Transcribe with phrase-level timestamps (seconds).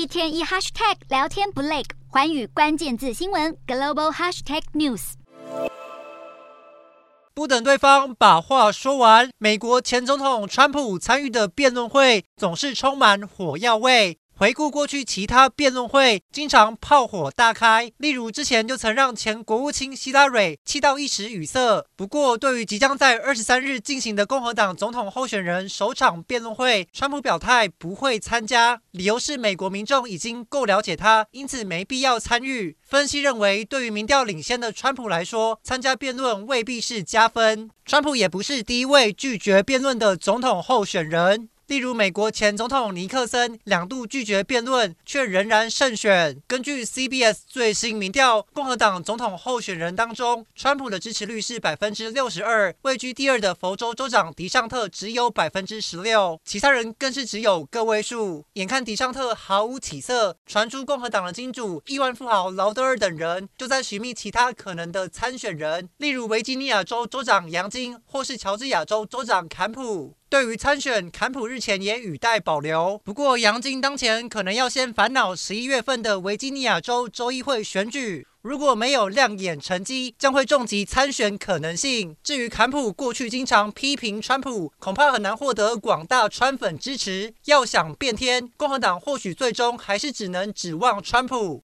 [0.00, 5.12] 一天一 hashtag 聊天不累，环宇关键字新闻 global hashtag news。
[7.34, 14.18] 不等对方把话说完，美国前总统川普参与的辩论会总是充满火药味。
[14.40, 21.84] 回顾过去，其他辩论会经常炮火大开，例如之前就曾让前国务卿希拉蕊气到一时语塞。
[21.94, 32.74] 不过，对于即将在二十三日进行的共和党总统候选人首场辩论会，川普表态不会参加，理由是美国民众已经够了解他，因此没必要参与。
[32.82, 37.68] 分析认为，对于民调领先的川普来说，参加辩论未必是加分。
[37.84, 41.50] 川普也不是第一位拒绝辩论的总统候选人。
[41.70, 46.36] 例如，美国前总统尼克森两度拒绝辩论，却仍然胜选。
[46.48, 58.44] 根据 CBS 最新民调，共和党总统候选人当中，川普的支持率是百分之六十二，位居第二的佛州州长迪尚特只有百分之十六，其他人更是只有个位数。
[58.54, 70.16] 眼看迪尚特毫无起色，传出共和党的金主亿万富豪劳德尔等人就在寻觅其他可能的参选人，例如维吉尼亚州州长杨金或是乔治亚州州长坎普。
[70.30, 73.00] 对于参选，坎普日前也语带保留。
[73.02, 82.14] 不过，杨金当前可能要先烦恼十一月份的维吉尼亚州州议会选举，如果没有亮眼成绩，将会重击参选可能性。
[82.22, 87.34] 至于坎普，过去经常批评川普，恐怕很难获得广大川粉支持。
[87.46, 91.58] 要想变天，共和党或许最终还是只能指望川普。